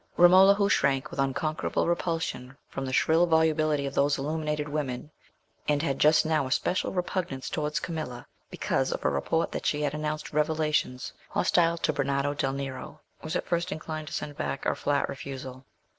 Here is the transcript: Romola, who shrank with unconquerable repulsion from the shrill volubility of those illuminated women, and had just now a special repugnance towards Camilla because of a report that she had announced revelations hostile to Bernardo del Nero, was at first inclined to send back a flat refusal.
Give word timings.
Romola, 0.17 0.55
who 0.55 0.67
shrank 0.67 1.11
with 1.11 1.19
unconquerable 1.19 1.87
repulsion 1.87 2.57
from 2.69 2.87
the 2.87 2.91
shrill 2.91 3.27
volubility 3.27 3.85
of 3.85 3.93
those 3.93 4.17
illuminated 4.17 4.67
women, 4.67 5.11
and 5.67 5.83
had 5.83 5.99
just 5.99 6.25
now 6.25 6.47
a 6.47 6.51
special 6.51 6.91
repugnance 6.91 7.51
towards 7.51 7.79
Camilla 7.79 8.25
because 8.49 8.91
of 8.91 9.05
a 9.05 9.09
report 9.11 9.51
that 9.51 9.67
she 9.67 9.83
had 9.83 9.93
announced 9.93 10.33
revelations 10.33 11.13
hostile 11.29 11.77
to 11.77 11.93
Bernardo 11.93 12.33
del 12.33 12.53
Nero, 12.53 12.99
was 13.21 13.35
at 13.35 13.45
first 13.45 13.71
inclined 13.71 14.07
to 14.07 14.13
send 14.15 14.35
back 14.35 14.65
a 14.65 14.73
flat 14.73 15.07
refusal. 15.07 15.65